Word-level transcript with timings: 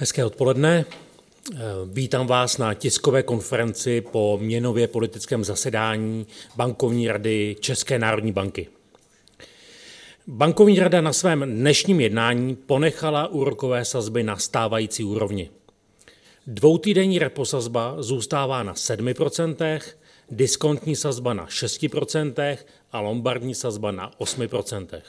Hezké 0.00 0.24
odpoledne. 0.24 0.84
Vítám 1.86 2.26
vás 2.26 2.58
na 2.58 2.74
tiskové 2.74 3.22
konferenci 3.22 4.00
po 4.00 4.38
měnově 4.42 4.88
politickém 4.88 5.44
zasedání 5.44 6.26
bankovní 6.56 7.08
rady 7.08 7.56
České 7.60 7.98
národní 7.98 8.32
banky. 8.32 8.68
Bankovní 10.26 10.78
rada 10.78 11.00
na 11.00 11.12
svém 11.12 11.42
dnešním 11.42 12.00
jednání 12.00 12.56
ponechala 12.56 13.26
úrokové 13.26 13.84
sazby 13.84 14.22
na 14.22 14.36
stávající 14.36 15.04
úrovni. 15.04 15.50
Dvoutýdenní 16.46 17.18
reposazba 17.18 17.94
zůstává 17.98 18.62
na 18.62 18.74
7%, 18.74 19.80
diskontní 20.30 20.96
sazba 20.96 21.34
na 21.34 21.46
6% 21.46 22.58
a 22.92 23.00
lombardní 23.00 23.54
sazba 23.54 23.90
na 23.90 24.10
8%. 24.10 25.02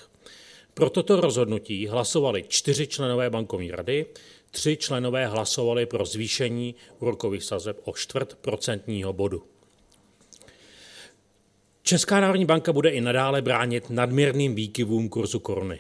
Pro 0.74 0.90
toto 0.90 1.22
rozhodnutí 1.22 1.88
hlasovali 1.88 2.46
čtyři 2.48 2.88
členové 2.88 3.30
bankovní 3.30 3.72
rady, 3.72 4.06
tři 4.52 4.78
členové 4.78 5.28
hlasovali 5.28 5.86
pro 5.86 6.06
zvýšení 6.06 6.76
úrokových 7.00 7.44
sazeb 7.44 7.80
o 7.84 7.94
čtvrt 7.94 8.36
procentního 8.36 9.14
bodu. 9.14 9.44
Česká 11.84 12.20
národní 12.20 12.46
banka 12.46 12.74
bude 12.74 12.90
i 12.90 13.02
nadále 13.02 13.42
bránit 13.42 13.90
nadměrným 13.90 14.56
výkyvům 14.56 15.10
kurzu 15.10 15.40
koruny. 15.40 15.80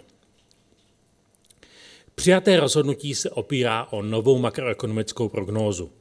Přijaté 2.15 2.59
rozhodnutí 2.59 3.15
se 3.15 3.29
opírá 3.29 3.87
o 3.91 4.01
novou 4.01 4.37
makroekonomickou 4.37 5.29
prognózu. 5.29 5.91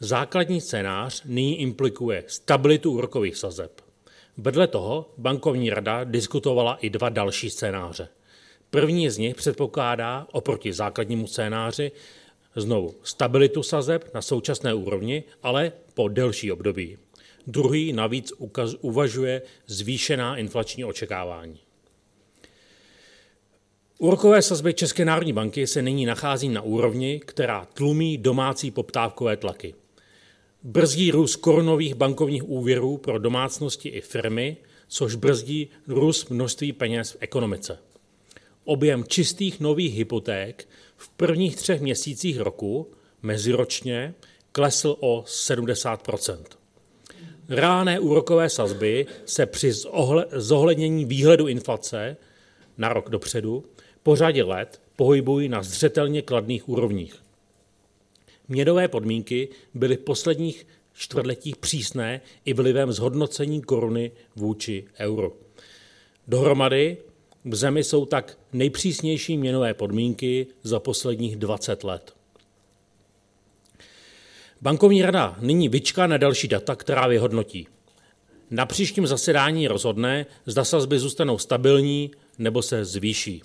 Základní 0.00 0.60
scénář 0.60 1.22
nyní 1.24 1.60
implikuje 1.60 2.24
stabilitu 2.26 2.90
úrokových 2.90 3.36
sazeb. 3.36 3.80
Vedle 4.36 4.66
toho 4.66 5.10
bankovní 5.18 5.70
rada 5.70 6.04
diskutovala 6.04 6.76
i 6.76 6.90
dva 6.90 7.08
další 7.08 7.50
scénáře. 7.50 8.08
První 8.76 9.10
z 9.10 9.18
nich 9.18 9.34
předpokládá 9.34 10.26
oproti 10.32 10.72
základnímu 10.72 11.26
scénáři 11.26 11.92
znovu 12.56 12.94
stabilitu 13.02 13.62
sazeb 13.62 14.10
na 14.14 14.22
současné 14.22 14.74
úrovni, 14.74 15.24
ale 15.42 15.72
po 15.94 16.08
delší 16.08 16.52
období. 16.52 16.98
Druhý 17.46 17.92
navíc 17.92 18.32
ukaz, 18.38 18.74
uvažuje 18.80 19.42
zvýšená 19.66 20.36
inflační 20.36 20.84
očekávání. 20.84 21.58
Úrokové 23.98 24.42
sazby 24.42 24.74
České 24.74 25.04
národní 25.04 25.32
banky 25.32 25.66
se 25.66 25.82
nyní 25.82 26.06
nachází 26.06 26.48
na 26.48 26.62
úrovni, 26.62 27.20
která 27.26 27.64
tlumí 27.64 28.18
domácí 28.18 28.70
poptávkové 28.70 29.36
tlaky. 29.36 29.74
Brzdí 30.62 31.10
růst 31.10 31.36
korunových 31.36 31.94
bankovních 31.94 32.48
úvěrů 32.48 32.96
pro 32.96 33.18
domácnosti 33.18 33.88
i 33.88 34.00
firmy, 34.00 34.56
což 34.88 35.14
brzdí 35.14 35.68
růst 35.86 36.30
množství 36.30 36.72
peněz 36.72 37.10
v 37.10 37.16
ekonomice. 37.20 37.78
Objem 38.66 39.04
čistých 39.04 39.60
nových 39.60 39.94
hypoték 39.94 40.68
v 40.96 41.08
prvních 41.08 41.56
třech 41.56 41.80
měsících 41.80 42.40
roku 42.40 42.90
meziročně 43.22 44.14
klesl 44.52 44.96
o 45.00 45.24
70% 45.26 46.38
Reálné 47.48 48.00
úrokové 48.00 48.50
sazby 48.50 49.06
se 49.24 49.46
při 49.46 49.72
zohlednění 50.32 51.04
výhledu 51.04 51.46
inflace 51.48 52.16
na 52.78 52.92
rok 52.92 53.10
dopředu 53.10 53.64
po 54.02 54.16
řadě 54.16 54.44
let 54.44 54.80
pohybují 54.96 55.48
na 55.48 55.62
zřetelně 55.62 56.22
kladných 56.22 56.68
úrovních. 56.68 57.14
Měnové 58.48 58.88
podmínky 58.88 59.48
byly 59.74 59.96
v 59.96 60.00
posledních 60.00 60.66
čtvrtletích 60.94 61.56
přísné 61.56 62.20
i 62.44 62.52
vlivem 62.52 62.92
zhodnocení 62.92 63.62
koruny 63.62 64.10
vůči 64.36 64.84
euro. 64.98 65.32
Dohromady 66.28 66.96
v 67.46 67.54
zemi 67.54 67.84
jsou 67.84 68.06
tak 68.06 68.38
nejpřísnější 68.52 69.38
měnové 69.38 69.74
podmínky 69.74 70.46
za 70.62 70.80
posledních 70.80 71.36
20 71.36 71.84
let. 71.84 72.14
Bankovní 74.62 75.02
rada 75.02 75.36
nyní 75.40 75.68
vyčká 75.68 76.06
na 76.06 76.16
další 76.16 76.48
data, 76.48 76.76
která 76.76 77.06
vyhodnotí. 77.06 77.66
Na 78.50 78.66
příštím 78.66 79.06
zasedání 79.06 79.68
rozhodne, 79.68 80.26
zda 80.46 80.64
sazby 80.64 80.98
zůstanou 80.98 81.38
stabilní 81.38 82.10
nebo 82.38 82.62
se 82.62 82.84
zvýší. 82.84 83.42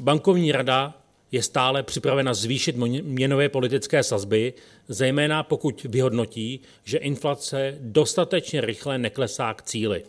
Bankovní 0.00 0.52
rada 0.52 1.00
je 1.32 1.42
stále 1.42 1.82
připravena 1.82 2.34
zvýšit 2.34 2.76
měnové 3.02 3.48
politické 3.48 4.02
sazby, 4.02 4.54
zejména 4.88 5.42
pokud 5.42 5.82
vyhodnotí, 5.82 6.60
že 6.84 6.98
inflace 6.98 7.78
dostatečně 7.80 8.60
rychle 8.60 8.98
neklesá 8.98 9.54
k 9.54 9.62
cíli. 9.62 10.04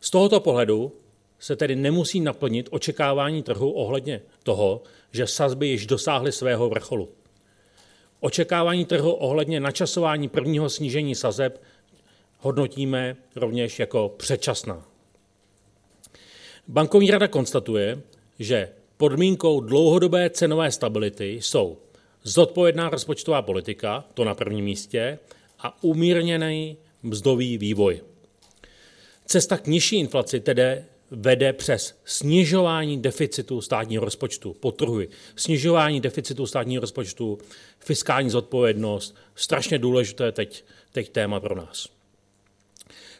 Z 0.00 0.10
tohoto 0.10 0.40
pohledu 0.40 0.92
se 1.42 1.56
tedy 1.56 1.76
nemusí 1.76 2.20
naplnit 2.20 2.68
očekávání 2.70 3.42
trhu 3.42 3.70
ohledně 3.70 4.22
toho, 4.42 4.82
že 5.12 5.26
sazby 5.26 5.66
již 5.66 5.86
dosáhly 5.86 6.32
svého 6.32 6.68
vrcholu. 6.68 7.08
Očekávání 8.20 8.84
trhu 8.84 9.12
ohledně 9.12 9.60
načasování 9.60 10.28
prvního 10.28 10.70
snížení 10.70 11.14
sazeb 11.14 11.62
hodnotíme 12.38 13.16
rovněž 13.36 13.78
jako 13.78 14.14
předčasná. 14.16 14.86
Bankovní 16.68 17.10
rada 17.10 17.28
konstatuje, 17.28 18.00
že 18.38 18.68
podmínkou 18.96 19.60
dlouhodobé 19.60 20.30
cenové 20.30 20.70
stability 20.70 21.32
jsou 21.32 21.78
zodpovědná 22.22 22.90
rozpočtová 22.90 23.42
politika, 23.42 24.04
to 24.14 24.24
na 24.24 24.34
prvním 24.34 24.64
místě, 24.64 25.18
a 25.58 25.82
umírněný 25.82 26.76
mzdový 27.02 27.58
vývoj. 27.58 28.00
Cesta 29.26 29.56
k 29.56 29.66
nižší 29.66 29.96
inflaci 29.98 30.40
tedy 30.40 30.84
vede 31.12 31.52
přes 31.52 32.00
snižování 32.04 33.02
deficitu 33.02 33.60
státního 33.60 34.04
rozpočtu. 34.04 34.56
Potrhuji, 34.60 35.08
snižování 35.36 36.00
deficitu 36.00 36.46
státního 36.46 36.80
rozpočtu, 36.80 37.38
fiskální 37.78 38.30
zodpovědnost, 38.30 39.16
strašně 39.34 39.78
důležité 39.78 40.32
teď, 40.32 40.64
teď 40.92 41.08
téma 41.08 41.40
pro 41.40 41.54
nás. 41.54 41.88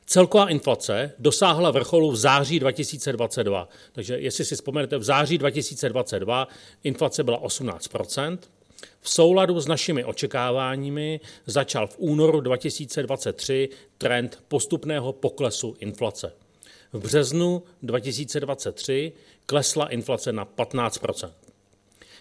Celková 0.06 0.48
inflace 0.48 1.12
dosáhla 1.18 1.70
vrcholu 1.70 2.10
v 2.10 2.16
září 2.16 2.60
2022. 2.60 3.68
Takže 3.92 4.18
jestli 4.18 4.44
si 4.44 4.54
vzpomenete, 4.54 4.98
v 4.98 5.02
září 5.02 5.38
2022 5.38 6.48
inflace 6.84 7.24
byla 7.24 7.42
18% 7.42 8.38
v 9.00 9.10
souladu 9.10 9.60
s 9.60 9.66
našimi 9.66 10.04
očekáváními 10.04 11.20
začal 11.46 11.86
v 11.86 11.94
únoru 11.98 12.40
2023 12.40 13.68
trend 13.98 14.42
postupného 14.48 15.12
poklesu 15.12 15.76
inflace. 15.78 16.32
V 16.92 16.98
březnu 16.98 17.62
2023 17.82 19.12
klesla 19.46 19.88
inflace 19.88 20.32
na 20.32 20.46
15% 20.46 21.30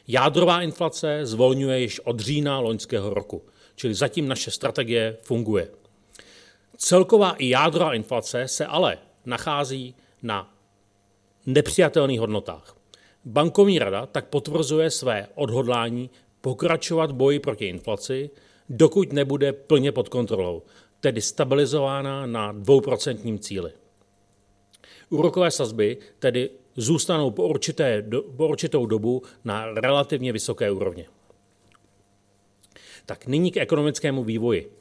Jádrová 0.07 0.61
inflace 0.61 1.25
zvolňuje 1.25 1.79
již 1.79 1.99
od 1.99 2.19
října 2.19 2.59
loňského 2.59 3.13
roku, 3.13 3.41
čili 3.75 3.93
zatím 3.93 4.27
naše 4.27 4.51
strategie 4.51 5.17
funguje. 5.21 5.71
Celková 6.77 7.31
i 7.31 7.49
jádrová 7.49 7.93
inflace 7.93 8.47
se 8.47 8.65
ale 8.65 8.97
nachází 9.25 9.95
na 10.23 10.53
nepřijatelných 11.45 12.19
hodnotách. 12.19 12.75
Bankovní 13.25 13.79
rada 13.79 14.05
tak 14.05 14.27
potvrzuje 14.27 14.89
své 14.89 15.27
odhodlání 15.35 16.09
pokračovat 16.41 17.11
boji 17.11 17.39
proti 17.39 17.65
inflaci, 17.65 18.29
dokud 18.69 19.13
nebude 19.13 19.53
plně 19.53 19.91
pod 19.91 20.09
kontrolou, 20.09 20.63
tedy 20.99 21.21
stabilizována 21.21 22.25
na 22.25 22.51
dvouprocentním 22.51 23.39
cíli. 23.39 23.71
Úrokové 25.11 25.51
sazby 25.51 25.97
tedy 26.19 26.49
zůstanou 26.75 27.31
po, 27.31 27.47
určité, 27.47 28.05
po 28.37 28.47
určitou 28.47 28.85
dobu 28.85 29.21
na 29.43 29.65
relativně 29.73 30.33
vysoké 30.33 30.71
úrovni. 30.71 31.05
Tak 33.05 33.27
nyní 33.27 33.51
k 33.51 33.57
ekonomickému 33.57 34.23
vývoji. 34.23 34.71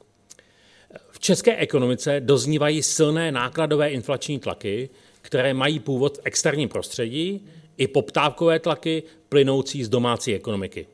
V 1.10 1.18
české 1.18 1.56
ekonomice 1.56 2.20
doznívají 2.20 2.82
silné 2.82 3.32
nákladové 3.32 3.91
inflační 3.91 4.38
tlaky, 4.38 4.91
které 5.22 5.54
mají 5.54 5.80
původ 5.80 6.18
v 6.18 6.20
externím 6.24 6.68
prostředí, 6.68 7.47
i 7.76 7.88
poptávkové 7.88 8.58
tlaky 8.58 9.02
plynoucí 9.28 9.84
z 9.84 9.88
domácí 9.88 10.34
ekonomiky. 10.34 10.86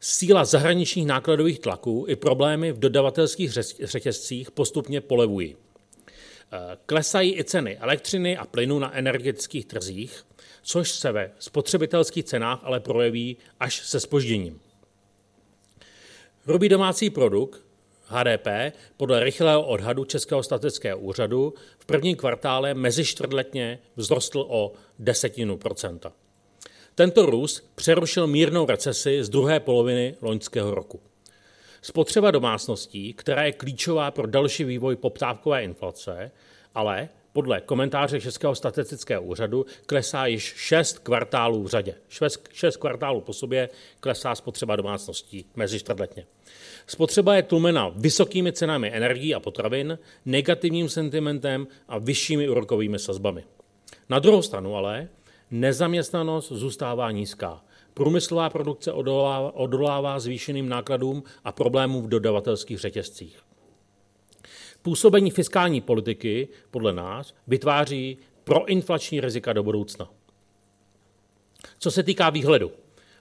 Síla 0.00 0.44
zahraničních 0.44 1.06
nákladových 1.06 1.58
tlaků 1.58 2.04
i 2.08 2.16
problémy 2.16 2.72
v 2.72 2.78
dodavatelských 2.78 3.52
řetězcích 3.82 4.50
postupně 4.50 5.00
polevují. 5.00 5.56
Eh, 6.54 6.76
klesají 6.86 7.38
i 7.38 7.44
ceny 7.44 7.78
elektřiny 7.78 8.36
a 8.36 8.44
plynu 8.44 8.78
na 8.78 8.96
energetických 8.96 9.66
trzích, 9.66 10.24
což 10.62 10.90
se 10.90 11.12
ve 11.12 11.30
spotřebitelských 11.38 12.24
cenách 12.24 12.60
ale 12.62 12.80
projeví 12.80 13.36
až 13.60 13.86
se 13.86 14.00
spožděním. 14.00 14.60
Hrubý 16.44 16.68
domácí 16.68 17.10
produkt 17.10 17.64
HDP 18.06 18.72
podle 18.96 19.24
rychlého 19.24 19.62
odhadu 19.62 20.04
Českého 20.04 20.42
statického 20.42 20.98
úřadu 20.98 21.54
v 21.78 21.86
prvním 21.86 22.16
kvartále 22.16 22.74
mezičtvrtletně 22.74 23.78
vzrostl 23.96 24.46
o 24.48 24.72
desetinu 24.98 25.56
procenta. 25.56 26.12
Tento 26.94 27.26
růst 27.26 27.72
přerušil 27.74 28.26
mírnou 28.26 28.66
recesi 28.66 29.24
z 29.24 29.28
druhé 29.28 29.60
poloviny 29.60 30.16
loňského 30.20 30.74
roku. 30.74 31.00
Spotřeba 31.82 32.30
domácností, 32.30 33.14
která 33.14 33.42
je 33.42 33.52
klíčová 33.52 34.10
pro 34.10 34.26
další 34.26 34.64
vývoj 34.64 34.96
poptávkové 34.96 35.64
inflace, 35.64 36.30
ale 36.74 37.08
podle 37.32 37.60
komentáře 37.60 38.20
Českého 38.20 38.54
statistického 38.54 39.22
úřadu 39.22 39.66
klesá 39.86 40.26
již 40.26 40.54
šest 40.56 40.98
kvartálů 40.98 41.62
v 41.62 41.66
řadě. 41.66 41.94
Šest, 42.08 42.48
šest 42.52 42.76
kvartálů 42.76 43.20
po 43.20 43.32
sobě 43.32 43.68
klesá 44.00 44.34
spotřeba 44.34 44.76
domácností 44.76 45.44
mezi 45.56 45.80
čtvrtletně. 45.80 46.26
Spotřeba 46.86 47.34
je 47.34 47.42
tlumena 47.42 47.92
vysokými 47.96 48.52
cenami 48.52 48.90
energií 48.94 49.34
a 49.34 49.40
potravin, 49.40 49.98
negativním 50.24 50.88
sentimentem 50.88 51.66
a 51.88 51.98
vyššími 51.98 52.48
úrokovými 52.48 52.98
sazbami. 52.98 53.44
Na 54.08 54.18
druhou 54.18 54.42
stranu 54.42 54.76
ale 54.76 55.08
nezaměstnanost 55.50 56.52
zůstává 56.52 57.10
nízká. 57.10 57.64
Průmyslová 57.94 58.50
produkce 58.50 58.92
odolává, 58.92 59.54
odolává 59.54 60.20
zvýšeným 60.20 60.68
nákladům 60.68 61.22
a 61.44 61.52
problémům 61.52 62.04
v 62.04 62.08
dodavatelských 62.08 62.78
řetězcích. 62.78 63.38
Působení 64.82 65.30
fiskální 65.30 65.80
politiky 65.80 66.48
podle 66.70 66.92
nás 66.92 67.34
vytváří 67.46 68.18
proinflační 68.44 69.20
rizika 69.20 69.52
do 69.52 69.62
budoucna. 69.62 70.10
Co 71.78 71.90
se 71.90 72.02
týká 72.02 72.30
výhledu, 72.30 72.72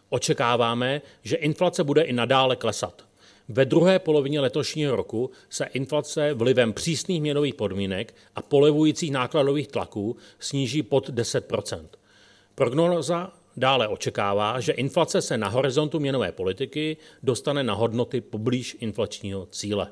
očekáváme, 0.09 1.01
že 1.21 1.35
inflace 1.35 1.83
bude 1.83 2.01
i 2.01 2.13
nadále 2.13 2.55
klesat. 2.55 3.05
Ve 3.49 3.65
druhé 3.65 3.99
polovině 3.99 4.39
letošního 4.39 4.95
roku 4.95 5.31
se 5.49 5.65
inflace 5.65 6.33
vlivem 6.33 6.73
přísných 6.73 7.21
měnových 7.21 7.55
podmínek 7.55 8.15
a 8.35 8.41
polevujících 8.41 9.11
nákladových 9.11 9.67
tlaků 9.67 10.17
sníží 10.39 10.83
pod 10.83 11.09
10% 11.09 11.85
Prognoza 12.55 13.33
dále 13.57 13.87
očekává, 13.87 14.59
že 14.59 14.71
inflace 14.71 15.21
se 15.21 15.37
na 15.37 15.47
horizontu 15.47 15.99
měnové 15.99 16.31
politiky 16.31 16.97
dostane 17.23 17.63
na 17.63 17.73
hodnoty 17.73 18.21
poblíž 18.21 18.77
inflačního 18.79 19.45
cíle. 19.45 19.87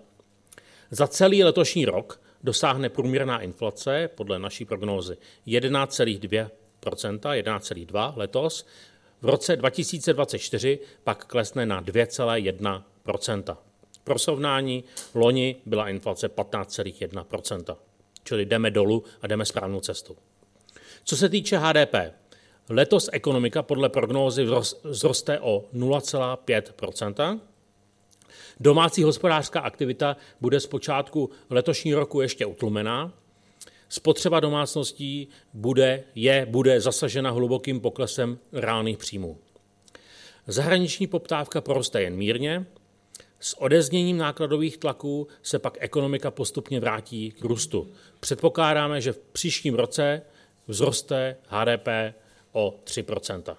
Za 0.92 1.08
celý 1.08 1.44
letošní 1.44 1.86
rok 1.86 2.22
dosáhne 2.44 2.90
průměrná 2.90 3.40
inflace 3.40 4.10
podle 4.16 4.40
naší 4.40 4.66
prognózy 4.66 5.18
11,2% 5.48 6.50
11,2 7.20 8.14
letos, 8.16 8.66
v 9.22 9.26
roce 9.26 9.56
2024 9.56 10.80
pak 11.04 11.26
klesne 11.26 11.66
na 11.66 11.82
2,1 11.82 13.58
Pro 14.04 14.20
srovnání, 14.20 14.84
loni 15.14 15.56
byla 15.66 15.90
inflace 15.90 16.28
15,1% 16.28 17.76
čili 18.24 18.46
jdeme 18.46 18.72
dolů 18.72 19.04
a 19.22 19.28
jdeme 19.28 19.46
správnou 19.46 19.80
cestou. 19.80 20.16
Co 21.04 21.18
se 21.18 21.30
týče 21.30 21.58
HDP, 21.58 21.96
letos 22.70 23.10
ekonomika 23.14 23.64
podle 23.64 23.90
prognózy 23.90 24.48
vzroste 24.92 25.40
o 25.40 25.66
0,5% 25.74 27.40
Domácí 28.60 29.04
hospodářská 29.04 29.60
aktivita 29.60 30.18
bude 30.42 30.60
z 30.60 30.68
počátku 30.68 31.30
letošního 31.50 32.00
roku 32.00 32.22
ještě 32.22 32.46
utlumená. 32.46 33.14
Spotřeba 33.90 34.40
domácností 34.40 35.28
bude, 35.54 36.04
je, 36.16 36.48
bude 36.50 36.82
zasažena 36.82 37.32
hlubokým 37.32 37.80
poklesem 37.80 38.40
reálných 38.52 38.98
příjmů. 38.98 39.38
Zahraniční 40.48 41.08
poptávka 41.08 41.62
poroste 41.62 42.02
jen 42.02 42.16
mírně, 42.16 42.66
s 43.40 43.62
odezněním 43.62 44.18
nákladových 44.18 44.78
tlaků 44.78 45.28
se 45.44 45.60
pak 45.60 45.78
ekonomika 45.80 46.32
postupně 46.32 46.80
vrátí 46.80 47.32
k 47.32 47.44
růstu. 47.44 47.92
Předpokládáme, 48.20 49.02
že 49.02 49.14
v 49.14 49.20
příštím 49.20 49.76
roce 49.76 50.22
vzroste 50.68 51.36
HDP 51.48 51.88
o 52.52 52.80
3% 52.84 53.56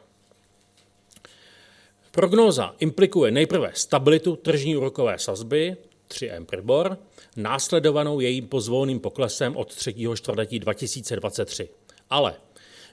Prognóza 2.10 2.74
implikuje 2.78 3.30
nejprve 3.30 3.70
stabilitu 3.74 4.36
tržní 4.36 4.76
úrokové 4.76 5.18
sazby 5.18 5.76
3M 6.08 6.44
Pribor, 6.44 6.98
následovanou 7.36 8.20
jejím 8.20 8.46
pozvolným 8.48 9.00
poklesem 9.00 9.56
od 9.56 9.74
3. 9.74 9.94
čtvrtletí 10.14 10.58
2023. 10.58 11.68
Ale 12.10 12.34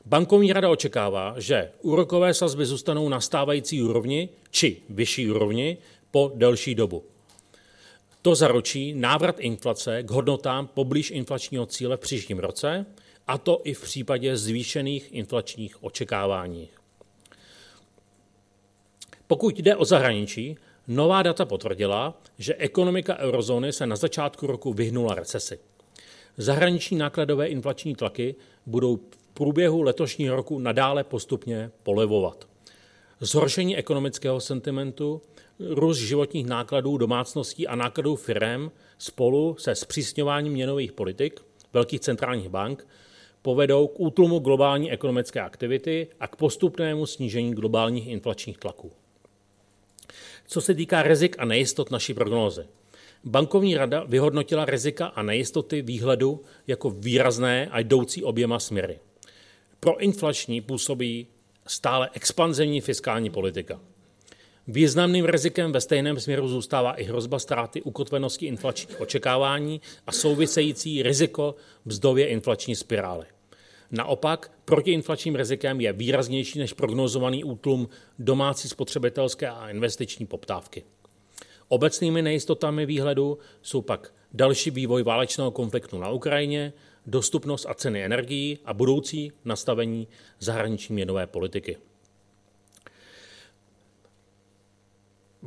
bankovní 0.06 0.54
rada 0.54 0.70
očekává, 0.70 1.36
že 1.38 1.72
úrokové 1.82 2.34
sazby 2.34 2.66
zůstanou 2.66 3.10
na 3.10 3.22
stávající 3.22 3.82
úrovni 3.82 4.30
či 4.52 4.82
vyšší 4.90 5.32
úrovni 5.32 5.78
po 6.12 6.32
delší 6.36 6.76
dobu. 6.76 7.04
To 8.22 8.36
zaručí 8.36 8.94
návrat 8.94 9.40
inflace 9.40 10.04
k 10.04 10.12
hodnotám 10.12 10.68
poblíž 10.68 11.12
inflačního 11.12 11.66
cíle 11.66 11.98
v 11.98 12.00
příštím 12.00 12.40
roce, 12.40 12.86
a 13.27 13.38
to 13.38 13.62
i 13.63 13.74
v 13.74 13.81
případě 13.81 14.38
zvýšených 14.38 15.13
inflačních 15.13 15.83
očekávání. 15.83 16.69
Pokud 19.27 19.59
jde 19.59 19.75
o 19.75 19.85
zahraničí, 19.85 20.57
nová 20.88 21.24
data 21.24 21.45
potvrdila, 21.45 22.21
že 22.38 22.56
ekonomika 22.56 23.18
eurozóny 23.18 23.74
se 23.74 23.85
na 23.85 23.95
začátku 23.95 24.47
roku 24.47 24.74
vyhnula 24.74 25.15
recesi. 25.15 25.59
Zahraniční 26.38 26.97
nákladové 26.97 27.47
inflační 27.47 27.95
tlaky 27.95 28.35
budou 28.65 28.95
v 28.95 29.27
průběhu 29.33 29.81
letošního 29.81 30.35
roku 30.35 30.59
nadále 30.59 31.03
postupně 31.03 31.71
polevovat. 31.83 32.47
Zhoršení 33.19 33.77
ekonomického 33.77 34.39
sentimentu, 34.39 35.21
růst 35.59 35.97
životních 35.97 36.45
nákladů 36.45 36.97
domácností 36.97 37.68
a 37.68 37.75
nákladů 37.75 38.15
firm 38.15 38.71
spolu 38.97 39.56
se 39.59 39.75
zpřísňováním 39.75 40.53
měnových 40.53 40.91
politik 40.91 41.39
velkých 41.74 42.00
centrálních 42.00 42.50
bank 42.50 42.88
povedou 43.48 43.88
k 43.88 44.00
útlumu 44.00 44.40
globální 44.40 44.92
ekonomické 44.92 45.42
aktivity 45.42 46.08
a 46.20 46.28
k 46.28 46.36
postupnému 46.36 47.06
snížení 47.06 47.54
globálních 47.54 48.08
inflačních 48.08 48.58
tlaků. 48.58 48.92
Co 50.48 50.62
se 50.62 50.76
týká 50.76 51.04
rizik 51.04 51.36
a 51.40 51.46
nejistot 51.46 51.92
naší 51.92 52.14
prognózy. 52.14 52.66
Bankovní 53.24 53.78
rada 53.78 54.04
vyhodnotila 54.04 54.66
rizika 54.66 55.06
a 55.06 55.24
nejistoty 55.24 55.82
výhledu 55.82 56.44
jako 56.68 56.90
výrazné 56.90 57.68
a 57.72 57.80
jdoucí 57.80 58.24
oběma 58.24 58.60
směry. 58.60 59.00
Pro 59.80 59.98
inflační 59.98 60.62
působí 60.62 61.28
stále 61.68 62.10
expanzivní 62.14 62.82
fiskální 62.82 63.30
politika. 63.30 63.80
Významným 64.68 65.26
rizikem 65.26 65.72
ve 65.72 65.82
stejném 65.82 66.20
směru 66.20 66.48
zůstává 66.48 66.94
i 66.94 67.04
hrozba 67.04 67.40
ztráty 67.40 67.82
ukotvenosti 67.82 68.46
inflačních 68.46 69.02
očekávání 69.02 69.82
a 70.08 70.12
související 70.12 71.04
riziko 71.04 71.56
vzdově 71.86 72.28
inflační 72.28 72.76
spirály. 72.76 73.26
Naopak, 73.92 74.51
protiinflačním 74.66 75.36
rizikem 75.36 75.81
je 75.81 75.94
výraznější 75.94 76.60
než 76.60 76.74
prognozovaný 76.74 77.44
útlum 77.44 77.89
domácí 78.19 78.69
spotřebitelské 78.69 79.50
a 79.50 79.69
investiční 79.69 80.25
poptávky. 80.25 80.84
Obecnými 81.68 82.22
nejistotami 82.22 82.86
výhledu 82.86 83.38
jsou 83.62 83.81
pak 83.81 84.13
další 84.34 84.72
vývoj 84.72 85.04
válečného 85.04 85.51
konfliktu 85.51 86.00
na 86.00 86.10
Ukrajině, 86.10 86.74
dostupnost 87.06 87.66
a 87.69 87.74
ceny 87.74 88.06
energií 88.06 88.60
a 88.66 88.74
budoucí 88.74 89.31
nastavení 89.45 90.07
zahraniční 90.39 90.95
měnové 90.95 91.28
politiky. 91.28 91.78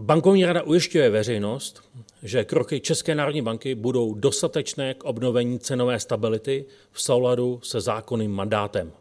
Bankovní 0.02 0.44
rada 0.44 0.62
ujišťuje 0.62 1.10
veřejnost, 1.10 1.82
že 2.22 2.44
kroky 2.44 2.80
České 2.80 3.14
národní 3.14 3.42
banky 3.42 3.74
budou 3.74 4.14
dostatečné 4.14 4.94
k 4.94 5.04
obnovení 5.04 5.58
cenové 5.58 6.00
stability 6.00 6.64
v 6.92 7.02
souladu 7.02 7.60
se 7.62 7.80
zákonným 7.80 8.30
mandátem. 8.30 8.92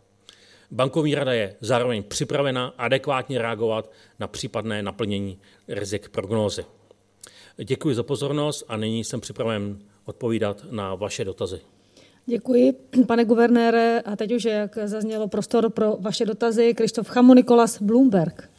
Bankovní 0.72 1.16
rada 1.16 1.34
je 1.34 1.56
zároveň 1.62 2.04
připravena 2.04 2.74
adekvátně 2.78 3.40
reagovat 3.40 3.92
na 4.20 4.28
případné 4.28 4.84
naplnění 4.84 5.40
rizik 5.68 6.10
prognózy. 6.10 6.66
Děkuji 7.58 7.96
za 7.96 8.04
pozornost 8.04 8.64
a 8.68 8.78
nyní 8.78 9.04
jsem 9.04 9.22
připraven 9.22 9.80
odpovídat 10.06 10.66
na 10.72 10.96
vaše 10.96 11.26
dotazy. 11.26 11.60
Děkuji, 12.26 12.74
pane 13.08 13.26
guvernére. 13.26 14.02
A 14.06 14.16
teď 14.16 14.32
už, 14.32 14.46
jak 14.46 14.78
zaznělo 14.86 15.28
prostor 15.28 15.70
pro 15.70 15.98
vaše 16.00 16.26
dotazy, 16.26 16.74
Krištof 16.74 17.10
Chamu, 17.10 17.34
Nikolas 17.34 17.82
Bloomberg. 17.82 18.50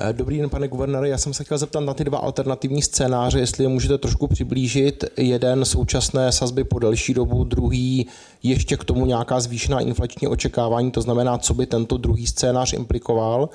Eh, 0.00 0.12
dobrý 0.12 0.38
den, 0.38 0.50
pane 0.50 0.68
guvernére. 0.68 1.08
Já 1.08 1.18
jsem 1.18 1.34
se 1.34 1.44
chtěl 1.44 1.58
zeptat 1.58 1.80
na 1.80 1.94
ty 1.94 2.04
dva 2.04 2.18
alternativní 2.18 2.82
scénáře, 2.82 3.38
jestli 3.38 3.64
je 3.64 3.68
můžete 3.68 3.98
trošku 3.98 4.26
přiblížit. 4.26 5.04
Jeden 5.16 5.64
současné 5.64 6.32
sazby 6.32 6.64
po 6.64 6.78
delší 6.78 7.14
dobu, 7.14 7.44
druhý 7.44 8.06
ještě 8.42 8.76
k 8.76 8.84
tomu 8.84 9.06
nějaká 9.06 9.40
zvýšená 9.40 9.80
inflační 9.80 10.28
očekávání, 10.28 10.90
to 10.90 11.02
znamená, 11.02 11.38
co 11.38 11.54
by 11.54 11.66
tento 11.66 11.96
druhý 11.96 12.26
scénář 12.26 12.72
implikoval. 12.72 13.48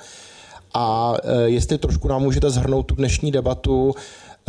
A 0.74 1.14
eh, 1.22 1.40
jestli 1.40 1.78
trošku 1.78 2.08
nám 2.08 2.22
můžete 2.22 2.50
zhrnout 2.50 2.86
tu 2.86 2.94
dnešní 2.94 3.32
debatu, 3.32 3.94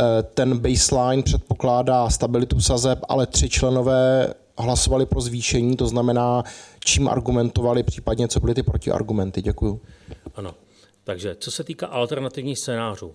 eh, 0.00 0.22
ten 0.22 0.58
baseline 0.58 1.22
předpokládá 1.22 2.10
stabilitu 2.10 2.60
sazeb, 2.60 2.98
ale 3.08 3.26
tři 3.26 3.48
členové 3.48 4.34
hlasovali 4.58 5.06
pro 5.06 5.20
zvýšení, 5.20 5.76
to 5.76 5.86
znamená, 5.86 6.42
čím 6.84 7.08
argumentovali, 7.08 7.82
případně 7.82 8.28
co 8.28 8.40
byly 8.40 8.54
ty 8.54 8.62
protiargumenty. 8.62 9.42
Děkuji. 9.42 9.80
Ano, 10.34 10.54
takže 11.06 11.34
co 11.34 11.50
se 11.50 11.64
týká 11.64 11.86
alternativních 11.86 12.58
scénářů, 12.58 13.14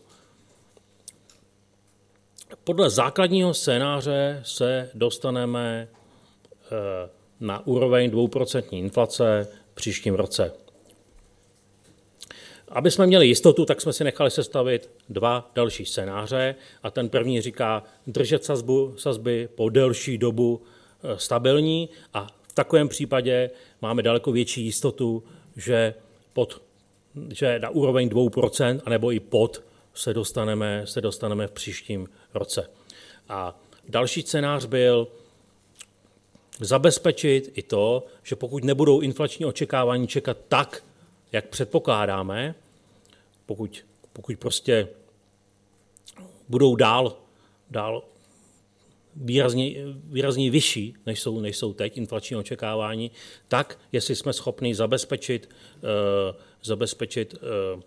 podle 2.64 2.90
základního 2.90 3.54
scénáře 3.54 4.42
se 4.46 4.90
dostaneme 4.94 5.88
eh, 5.88 7.10
na 7.40 7.68
úroveň 7.68 8.12
2% 8.12 8.64
inflace 8.72 9.48
v 9.72 9.76
příštím 9.76 10.16
roce. 10.16 10.54
Aby 12.68 12.92
jsme 12.92 13.08
měli 13.08 13.28
jistotu, 13.28 13.66
tak 13.66 13.82
jsme 13.82 13.94
si 13.94 14.04
nechali 14.04 14.32
sestavit 14.32 14.90
dva 15.10 15.52
další 15.56 15.86
scénáře 15.86 16.56
a 16.84 16.92
ten 16.92 17.10
první 17.10 17.42
říká 17.42 17.84
držet 18.08 18.46
sazbu, 18.46 18.94
sazby 18.98 19.50
po 19.56 19.70
delší 19.70 20.18
dobu 20.18 20.62
eh, 21.04 21.20
stabilní 21.20 21.90
a 22.14 22.28
v 22.42 22.54
takovém 22.54 22.88
případě 22.88 23.50
máme 23.82 24.04
daleko 24.04 24.32
větší 24.32 24.66
jistotu, 24.66 25.24
že, 25.56 25.94
pod, 26.34 26.62
že 27.30 27.60
na 27.60 27.70
úroveň 27.70 28.10
2%, 28.10 28.82
anebo 28.86 29.12
i 29.12 29.20
pod, 29.20 29.64
se 29.94 30.14
dostaneme, 30.14 30.88
se 30.88 31.02
dostaneme 31.02 31.48
v 31.48 31.52
příštím 31.52 32.10
roce. 32.34 32.70
A 33.30 33.60
další 33.90 34.22
scénář 34.22 34.66
byl 34.66 35.08
zabezpečit 36.60 37.52
i 37.56 37.64
to, 37.64 38.06
že 38.24 38.36
pokud 38.36 38.64
nebudou 38.64 39.00
inflační 39.00 39.46
očekávání 39.46 40.08
čekat 40.08 40.38
tak, 40.48 40.84
jak 41.32 41.48
předpokládáme, 41.48 42.56
pokud, 43.46 43.86
pokud 44.14 44.40
prostě 44.40 44.88
budou 46.50 46.76
dál, 46.76 47.18
dál 47.70 48.04
výrazně, 49.16 49.76
výrazně 50.04 50.52
vyšší, 50.52 50.96
než 51.06 51.22
jsou, 51.22 51.40
než 51.40 51.58
jsou 51.58 51.74
teď 51.74 51.98
inflační 51.98 52.36
očekávání, 52.36 53.12
tak 53.48 53.80
jestli 53.92 54.16
jsme 54.16 54.34
schopni 54.34 54.76
zabezpečit, 54.76 55.50
uh, 55.76 56.36
zabezpečit 56.64 57.34
uh, 57.34 57.82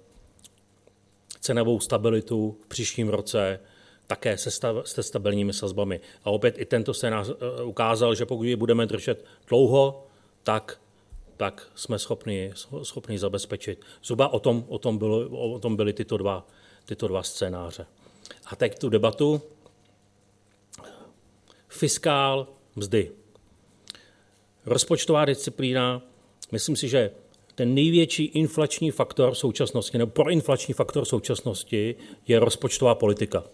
cenovou 1.40 1.80
stabilitu 1.80 2.56
v 2.64 2.66
příštím 2.66 3.08
roce 3.08 3.60
také 4.06 4.38
se, 4.38 4.50
stav, 4.50 4.76
se 4.88 5.02
stabilními 5.02 5.52
sazbami. 5.52 6.00
A 6.24 6.30
opět 6.30 6.58
i 6.58 6.64
tento 6.64 6.94
scénář 6.94 7.28
uh, 7.28 7.68
ukázal, 7.68 8.14
že 8.14 8.26
pokud 8.26 8.44
je 8.44 8.56
budeme 8.56 8.86
držet 8.86 9.24
dlouho, 9.48 10.06
tak 10.42 10.80
tak 11.36 11.68
jsme 11.74 11.98
schopni, 11.98 12.52
schopni 12.82 13.18
zabezpečit. 13.18 13.84
Zhruba 14.04 14.28
o 14.28 14.40
tom, 14.40 14.64
o 14.68 14.78
tom, 14.78 14.98
bylo, 14.98 15.28
o 15.28 15.58
tom 15.58 15.76
byly 15.76 15.92
tyto 15.92 16.16
dva, 16.16 16.46
tyto 16.84 17.08
dva 17.08 17.22
scénáře. 17.22 17.86
A 18.46 18.56
teď 18.56 18.78
tu 18.78 18.88
debatu. 18.88 19.42
Fiskál, 21.74 22.46
mzdy. 22.76 23.10
Rozpočtová 24.66 25.24
disciplína, 25.24 26.02
myslím 26.52 26.76
si, 26.76 26.88
že 26.88 27.10
ten 27.54 27.74
největší 27.74 28.24
inflační 28.24 28.90
faktor 28.90 29.34
současnosti, 29.34 29.98
nebo 29.98 30.10
proinflační 30.10 30.74
faktor 30.74 31.04
současnosti 31.04 31.94
je 32.28 32.38
rozpočtová 32.38 32.94
politika. 32.94 33.44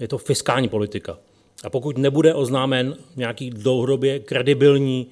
Je 0.00 0.08
to 0.08 0.18
fiskální 0.18 0.68
politika. 0.68 1.18
A 1.64 1.70
pokud 1.70 1.98
nebude 1.98 2.34
oznámen 2.34 2.96
nějaký 3.16 3.50
dlouhodobě 3.50 4.18
kredibilní 4.18 5.06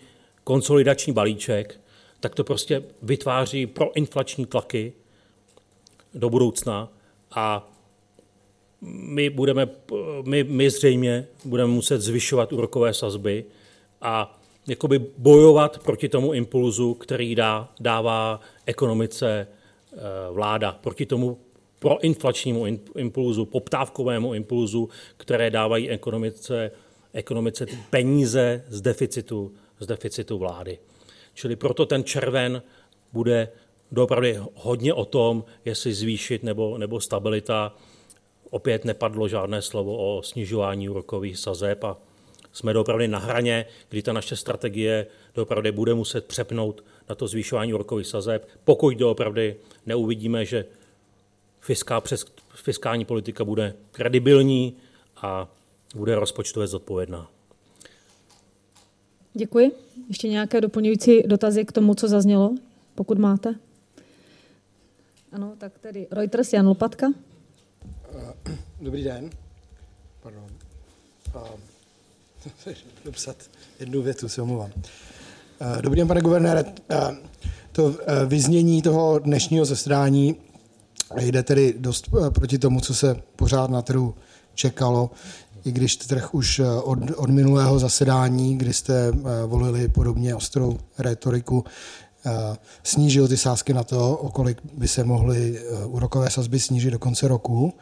konsolidační 0.45 1.13
balíček, 1.13 1.81
tak 2.21 2.35
to 2.35 2.45
prostě 2.45 2.83
vytváří 3.03 3.67
proinflační 3.67 4.47
tlaky 4.47 4.93
do 6.15 6.31
budoucna 6.31 6.93
a 7.31 7.72
my, 8.91 9.31
budeme, 9.31 9.69
my, 10.25 10.45
my 10.45 10.71
zřejmě 10.71 11.27
budeme 11.45 11.73
muset 11.73 12.01
zvyšovat 12.01 12.53
úrokové 12.53 12.95
sazby 12.95 13.45
a 14.01 14.41
jakoby 14.69 14.99
bojovat 15.19 15.79
proti 15.79 16.09
tomu 16.09 16.33
impulzu, 16.33 16.95
který 16.95 17.35
dá, 17.35 17.73
dává 17.81 18.41
ekonomice 18.67 19.47
eh, 19.47 19.99
vláda, 20.33 20.79
proti 20.83 21.07
tomu 21.07 21.39
proinflačnímu 21.79 22.67
impulzu, 22.97 23.45
poptávkovému 23.45 24.35
impulzu, 24.35 24.89
které 25.17 25.51
dávají 25.51 25.91
ekonomice, 25.91 26.71
ekonomice 27.13 27.67
peníze 27.91 28.65
z 28.69 28.81
deficitu, 28.81 29.53
z 29.81 29.87
deficitu 29.87 30.39
vlády. 30.39 30.79
Čili 31.35 31.57
proto 31.57 31.87
ten 31.87 32.05
červen 32.05 32.63
bude 33.13 33.49
doopravdy 33.93 34.39
hodně 34.55 34.95
o 34.95 35.05
tom, 35.05 35.45
jestli 35.65 35.95
zvýšit 35.95 36.43
nebo, 36.43 36.79
nebo 36.79 37.01
stabilita. 37.01 37.77
Opět 38.53 38.85
nepadlo 38.85 39.29
žádné 39.29 39.63
slovo 39.63 39.97
o 39.97 40.23
snižování 40.23 40.89
úrokových 40.89 41.39
sazeb 41.39 41.85
a 41.85 41.97
jsme 42.53 42.73
doopravdy 42.73 43.09
na 43.09 43.19
hraně, 43.19 43.67
kdy 43.89 44.03
ta 44.03 44.13
naše 44.13 44.37
strategie 44.37 45.07
doopravdy 45.35 45.73
bude 45.73 45.95
muset 45.95 46.25
přepnout 46.25 46.85
na 47.09 47.15
to 47.15 47.27
zvýšování 47.27 47.75
úrokových 47.75 48.07
sazeb, 48.07 48.49
pokud 48.65 48.97
doopravdy 48.97 49.57
neuvidíme, 49.87 50.45
že 50.45 50.65
fiská, 51.61 52.01
přes, 52.01 52.25
fiskální 52.55 53.05
politika 53.05 53.45
bude 53.45 53.75
kredibilní 53.93 54.77
a 55.17 55.49
bude 55.95 56.15
rozpočtově 56.15 56.67
zodpovědná. 56.67 57.31
Děkuji. 59.35 59.73
Ještě 60.09 60.29
nějaké 60.29 60.61
doplňující 60.61 61.23
dotazy 61.23 61.65
k 61.65 61.73
tomu, 61.73 61.95
co 61.95 62.09
zaznělo, 62.09 62.55
pokud 62.95 63.19
máte? 63.19 63.55
Ano, 65.33 65.55
tak 65.59 65.79
tedy 65.79 66.07
Reuters, 66.11 66.53
Jan 66.53 66.67
Lopatka. 66.67 67.07
Dobrý 68.83 69.05
den. 69.05 69.31
Pardon. 70.23 70.47
Dopsat 73.05 73.37
jednu 73.81 74.03
větu, 74.03 74.29
se 74.29 74.43
omluvám. 74.43 74.71
Dobrý 75.81 75.99
den, 75.99 76.09
pane 76.09 76.21
guvernére. 76.21 76.65
To 77.73 77.97
vyznění 78.27 78.83
toho 78.83 79.19
dnešního 79.19 79.65
zasedání 79.65 80.37
jde 81.21 81.43
tedy 81.43 81.75
dost 81.79 82.09
proti 82.35 82.59
tomu, 82.59 82.81
co 82.81 82.95
se 82.95 83.17
pořád 83.37 83.71
na 83.71 83.83
trhu 83.83 84.15
čekalo 84.55 85.11
i 85.65 85.73
když 85.73 85.97
trh 85.97 86.35
už 86.35 86.59
eh, 86.59 86.67
od, 86.69 86.99
od 87.17 87.31
minulého 87.31 87.79
zasedání, 87.79 88.59
kdy 88.59 88.73
jste 88.73 89.09
eh, 89.09 89.47
volili 89.47 89.89
podobně 89.89 90.35
ostrou 90.35 90.79
retoriku, 90.99 91.65
eh, 92.27 92.31
snížil 92.83 93.29
ty 93.29 93.37
sázky 93.37 93.75
na 93.75 93.85
to, 93.85 94.17
o 94.17 94.29
kolik 94.29 94.59
by 94.75 94.89
se 94.89 95.05
mohly 95.05 95.61
úrokové 95.87 96.31
sazby 96.31 96.61
snížit 96.61 96.91
do 96.91 96.99
konce 96.99 97.29
roku. 97.29 97.75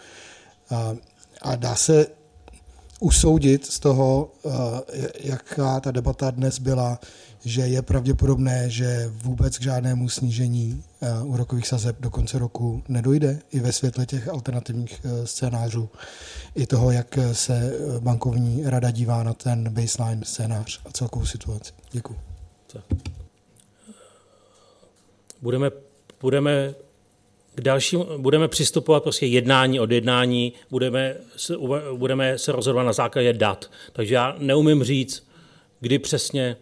A 1.43 1.57
dá 1.57 1.75
se 1.75 2.07
usoudit 3.01 3.67
z 3.67 3.79
toho, 3.79 4.33
jaká 5.21 5.81
ta 5.81 5.91
debata 5.91 6.31
dnes 6.31 6.59
byla, 6.59 7.01
že 7.45 7.61
je 7.61 7.83
pravděpodobné, 7.83 8.71
že 8.71 9.11
vůbec 9.13 9.59
k 9.59 9.63
žádnému 9.63 10.09
snížení 10.09 10.85
úrokových 11.23 11.69
sazeb 11.69 11.97
do 12.01 12.11
konce 12.11 12.39
roku 12.39 12.83
nedojde 12.89 13.39
i 13.51 13.61
ve 13.61 13.73
světle 13.73 14.07
těch 14.07 14.29
alternativních 14.29 15.01
eh, 15.05 15.27
scénářů, 15.27 15.89
i 16.55 16.67
toho, 16.67 16.91
jak 16.91 17.19
se 17.33 17.55
eh, 17.55 18.01
bankovní 18.01 18.63
rada 18.65 18.91
dívá 18.91 19.23
na 19.23 19.35
ten 19.35 19.71
baseline 19.71 20.25
scénář 20.25 20.81
a 20.87 20.93
celkovou 20.93 21.27
situaci. 21.27 21.73
Děkuji. 21.93 22.19
Budeme, 25.43 25.71
budeme 26.21 26.75
dalším, 27.61 28.05
budeme 28.17 28.49
přistupovat 28.49 29.03
prostě 29.03 29.27
jednání 29.27 29.81
od 29.81 29.91
jednání, 29.91 30.53
budeme 30.71 31.17
se, 31.37 31.55
budeme 31.93 32.39
se 32.39 32.53
rozhodovat 32.53 32.85
na 32.85 32.93
základě 32.93 33.33
dat. 33.33 33.71
Takže 33.93 34.15
já 34.15 34.37
neumím 34.39 34.85
říct, 34.85 35.29
kdy 35.81 35.99
přesně 35.99 36.57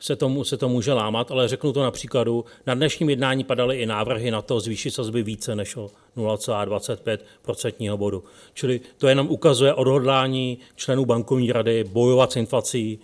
se 0.00 0.16
tomu, 0.16 0.44
se 0.44 0.56
to 0.56 0.68
může 0.68 0.92
lámat, 0.92 1.30
ale 1.30 1.48
řeknu 1.48 1.72
to 1.72 1.82
na 1.82 1.90
příkladu. 1.90 2.44
Na 2.66 2.74
dnešním 2.74 3.10
jednání 3.10 3.44
padaly 3.44 3.80
i 3.80 3.86
návrhy 3.86 4.30
na 4.30 4.42
to 4.42 4.60
zvýšit 4.60 4.90
sazby 4.90 5.22
více 5.22 5.56
než 5.56 5.76
o 5.76 5.90
0,25% 6.16 7.96
bodu. 7.96 8.24
Čili 8.54 8.80
to 8.98 9.08
jenom 9.08 9.26
ukazuje 9.30 9.74
odhodlání 9.74 10.58
členů 10.76 11.04
bankovní 11.04 11.52
rady 11.52 11.84
bojovat 11.84 12.32
s 12.32 12.36
inflací 12.36 12.98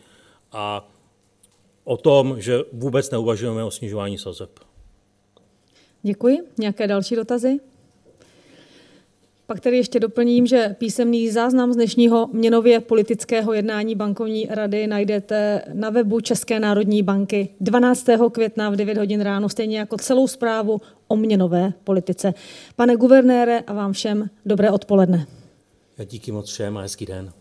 a 0.52 0.88
o 1.84 1.96
tom, 1.96 2.40
že 2.40 2.58
vůbec 2.72 3.10
neuvažujeme 3.10 3.64
o 3.64 3.70
snižování 3.70 4.18
sazeb. 4.18 4.50
Děkuji. 6.02 6.38
Nějaké 6.58 6.86
další 6.86 7.16
dotazy? 7.16 7.60
Pak 9.46 9.60
tedy 9.60 9.76
ještě 9.76 10.00
doplním, 10.00 10.46
že 10.46 10.76
písemný 10.78 11.30
záznam 11.30 11.72
z 11.72 11.76
dnešního 11.76 12.28
měnově 12.32 12.80
politického 12.80 13.52
jednání 13.52 13.94
bankovní 13.94 14.46
rady 14.50 14.86
najdete 14.86 15.62
na 15.72 15.90
webu 15.90 16.20
České 16.20 16.60
národní 16.60 17.02
banky 17.02 17.48
12. 17.60 18.06
května 18.32 18.70
v 18.70 18.76
9 18.76 18.98
hodin 18.98 19.20
ráno, 19.20 19.48
stejně 19.48 19.78
jako 19.78 19.96
celou 19.96 20.26
zprávu 20.26 20.80
o 21.08 21.16
měnové 21.16 21.72
politice. 21.84 22.34
Pane 22.76 22.96
guvernére 22.96 23.60
a 23.60 23.72
vám 23.72 23.92
všem 23.92 24.30
dobré 24.46 24.70
odpoledne. 24.70 25.26
Já 25.98 26.04
díky 26.04 26.32
moc 26.32 26.50
všem 26.50 26.76
a 26.76 26.80
hezký 26.80 27.06
den. 27.06 27.32